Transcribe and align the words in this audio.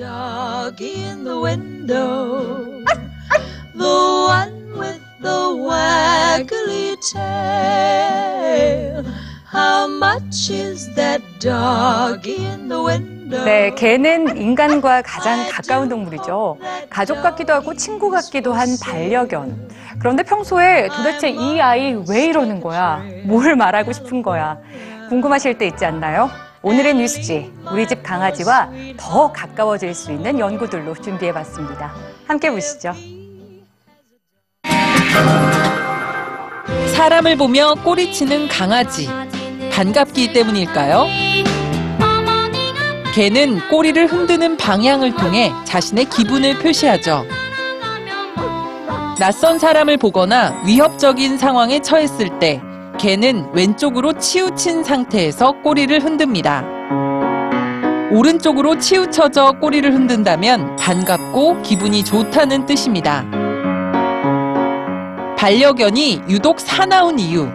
in 0.00 1.24
the 1.24 1.38
window. 1.38 2.82
The 3.74 3.84
one 4.28 4.78
with 4.78 5.02
the 5.20 5.52
waggly 5.52 6.96
tail. 7.12 9.04
How 9.44 9.86
much 9.86 10.48
is 10.50 10.88
that 10.94 11.20
dog 11.40 12.26
in 12.26 12.68
the 12.68 12.82
window? 12.82 13.44
네, 13.44 13.74
개는 13.74 14.36
인간과 14.38 15.02
가장 15.02 15.46
가까운 15.50 15.90
동물이죠. 15.90 16.56
가족 16.88 17.22
같기도 17.22 17.52
하고 17.52 17.74
친구 17.74 18.10
같기도 18.10 18.54
한 18.54 18.68
반려견. 18.82 19.68
그런데 19.98 20.22
평소에 20.22 20.88
도대체 20.88 21.28
이 21.28 21.60
아이 21.60 21.94
왜 22.08 22.26
이러는 22.26 22.60
거야? 22.60 23.02
뭘 23.24 23.56
말하고 23.56 23.92
싶은 23.92 24.22
거야? 24.22 24.58
궁금하실 25.10 25.58
때 25.58 25.66
있지 25.66 25.84
않나요? 25.84 26.30
오늘의 26.64 26.94
뉴스지, 26.94 27.52
우리 27.72 27.88
집 27.88 28.04
강아지와 28.04 28.70
더 28.96 29.32
가까워질 29.32 29.94
수 29.94 30.12
있는 30.12 30.38
연구들로 30.38 30.94
준비해봤습니다. 30.94 31.92
함께 32.26 32.50
보시죠. 32.50 32.94
사람을 36.94 37.36
보며 37.36 37.74
꼬리치는 37.82 38.46
강아지. 38.46 39.08
반갑기 39.72 40.32
때문일까요? 40.32 41.06
개는 43.12 43.68
꼬리를 43.68 44.06
흔드는 44.06 44.56
방향을 44.56 45.16
통해 45.16 45.52
자신의 45.64 46.04
기분을 46.06 46.60
표시하죠. 46.60 47.26
낯선 49.18 49.58
사람을 49.58 49.96
보거나 49.96 50.62
위협적인 50.64 51.38
상황에 51.38 51.80
처했을 51.82 52.38
때 52.38 52.62
개는 53.02 53.48
왼쪽으로 53.52 54.12
치우친 54.12 54.84
상태에서 54.84 55.60
꼬리를 55.60 56.04
흔듭니다. 56.04 56.64
오른쪽으로 58.12 58.78
치우쳐져 58.78 59.54
꼬리를 59.60 59.92
흔든다면 59.92 60.76
반갑고 60.76 61.62
기분이 61.62 62.04
좋다는 62.04 62.64
뜻입니다. 62.64 63.24
반려견이 65.36 66.22
유독 66.28 66.60
사나운 66.60 67.18
이유, 67.18 67.48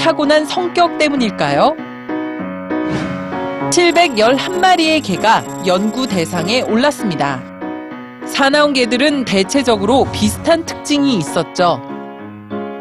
타고난 0.00 0.46
성격 0.46 0.96
때문일까요? 0.96 1.76
711마리의 3.68 5.04
개가 5.04 5.44
연구 5.66 6.06
대상에 6.06 6.62
올랐습니다. 6.62 7.42
사나운 8.24 8.72
개들은 8.72 9.26
대체적으로 9.26 10.06
비슷한 10.12 10.64
특징이 10.64 11.18
있었죠. 11.18 11.93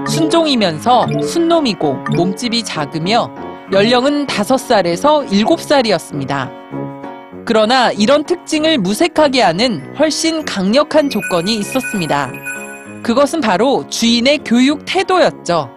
순종이면서 0.07 1.07
순놈이고 1.23 1.93
몸집이 2.15 2.63
작으며 2.63 3.29
연령은 3.71 4.27
5살에서 4.27 5.27
7살이었습니다. 5.27 6.63
그러나 7.45 7.91
이런 7.91 8.23
특징을 8.23 8.77
무색하게 8.77 9.41
하는 9.41 9.95
훨씬 9.97 10.45
강력한 10.45 11.09
조건이 11.09 11.55
있었습니다. 11.57 12.31
그것은 13.03 13.41
바로 13.41 13.87
주인의 13.89 14.39
교육 14.45 14.83
태도였죠. 14.85 15.69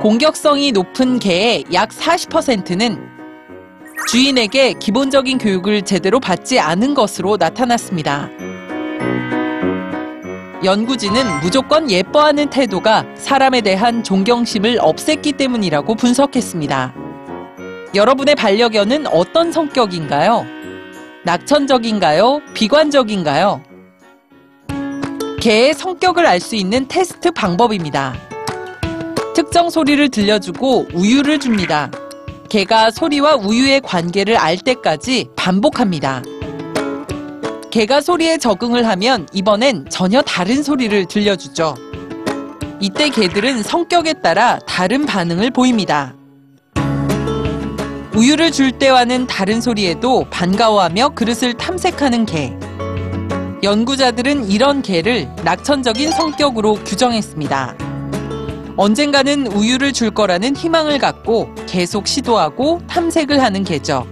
공격성이 0.00 0.72
높은 0.72 1.18
개의 1.18 1.64
약 1.72 1.90
40%는 1.90 3.10
주인에게 4.08 4.74
기본적인 4.74 5.38
교육을 5.38 5.82
제대로 5.82 6.20
받지 6.20 6.58
않은 6.58 6.94
것으로 6.94 7.36
나타났습니다. 7.36 8.30
연구진은 10.62 11.40
무조건 11.40 11.90
예뻐하는 11.90 12.50
태도가 12.50 13.06
사람에 13.16 13.62
대한 13.62 14.04
존경심을 14.04 14.76
없앴기 14.76 15.38
때문이라고 15.38 15.94
분석했습니다. 15.94 16.94
여러분의 17.94 18.34
반려견은 18.34 19.06
어떤 19.06 19.52
성격인가요? 19.52 20.44
낙천적인가요? 21.24 22.42
비관적인가요? 22.52 23.62
개의 25.40 25.72
성격을 25.72 26.26
알 26.26 26.40
수 26.40 26.56
있는 26.56 26.86
테스트 26.86 27.30
방법입니다. 27.30 28.14
특정 29.34 29.70
소리를 29.70 30.10
들려주고 30.10 30.88
우유를 30.92 31.40
줍니다. 31.40 31.90
개가 32.50 32.90
소리와 32.90 33.36
우유의 33.36 33.80
관계를 33.80 34.36
알 34.36 34.58
때까지 34.58 35.28
반복합니다. 35.36 36.22
개가 37.70 38.00
소리에 38.00 38.36
적응을 38.36 38.86
하면 38.88 39.28
이번엔 39.32 39.86
전혀 39.90 40.22
다른 40.22 40.62
소리를 40.62 41.06
들려주죠. 41.06 41.76
이때 42.80 43.10
개들은 43.10 43.62
성격에 43.62 44.14
따라 44.14 44.58
다른 44.66 45.06
반응을 45.06 45.52
보입니다. 45.52 46.14
우유를 48.16 48.50
줄 48.50 48.72
때와는 48.72 49.28
다른 49.28 49.60
소리에도 49.60 50.24
반가워하며 50.30 51.10
그릇을 51.10 51.54
탐색하는 51.54 52.26
개. 52.26 52.52
연구자들은 53.62 54.50
이런 54.50 54.82
개를 54.82 55.28
낙천적인 55.44 56.10
성격으로 56.10 56.74
규정했습니다. 56.84 57.76
언젠가는 58.76 59.46
우유를 59.46 59.92
줄 59.92 60.10
거라는 60.10 60.56
희망을 60.56 60.98
갖고 60.98 61.54
계속 61.66 62.08
시도하고 62.08 62.80
탐색을 62.88 63.40
하는 63.40 63.62
개죠. 63.62 64.06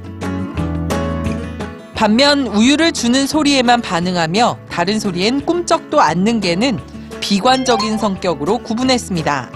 반면 1.99 2.47
우유를 2.47 2.93
주는 2.93 3.27
소리에만 3.27 3.83
반응하며 3.83 4.57
다른 4.71 5.01
소리엔 5.01 5.45
꿈쩍도 5.45 6.01
않는 6.01 6.39
개는 6.39 6.79
비관적인 7.19 7.99
성격으로 7.99 8.59
구분했습니다. 8.59 9.51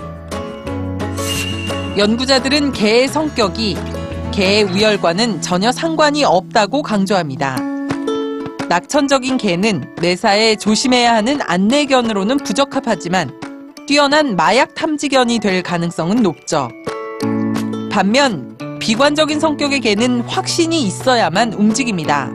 연구자들은 1.96 2.72
개의 2.72 3.06
성격이 3.06 3.76
개의 4.32 4.64
우열과는 4.64 5.40
전혀 5.40 5.70
상관이 5.70 6.24
없다고 6.24 6.82
강조합니다. 6.82 7.58
낙천적인 8.68 9.36
개는 9.36 9.94
매사에 10.02 10.56
조심해야 10.56 11.14
하는 11.14 11.38
안내견으로는 11.42 12.38
부적합하지만 12.38 13.38
뛰어난 13.86 14.34
마약 14.34 14.74
탐지견이 14.74 15.38
될 15.38 15.62
가능성은 15.62 16.24
높죠. 16.24 16.70
반면 17.92 18.51
비관적인 18.82 19.38
성격의 19.38 19.78
개는 19.78 20.22
확신이 20.22 20.82
있어야만 20.82 21.52
움직입니다. 21.52 22.32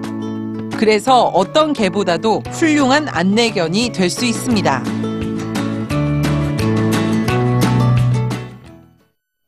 그래서 0.78 1.24
어떤 1.26 1.74
개보다도 1.74 2.42
훌륭한 2.52 3.10
안내견이 3.10 3.92
될 3.92 4.10
수 4.10 4.24
있습니다. 4.24 4.82